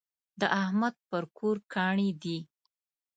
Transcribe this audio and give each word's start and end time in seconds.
د 0.39 0.41
احمد 0.61 0.95
پر 1.09 1.23
کور 1.37 1.57
کاڼی 1.73 2.09
دی. 2.21 2.37